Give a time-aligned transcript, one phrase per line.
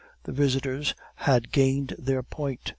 [0.23, 2.69] The visitors had gained their point.